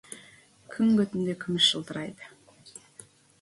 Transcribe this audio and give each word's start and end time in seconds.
Күң 0.75 0.95
көтінде 1.01 1.35
күміс 1.43 1.67
жылтырайды. 1.75 2.33